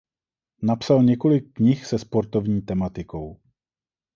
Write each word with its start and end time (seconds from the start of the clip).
Napsal 0.61 1.03
několik 1.03 1.53
knih 1.53 1.85
se 1.85 1.99
sportovní 1.99 2.61
tematikou. 2.61 3.39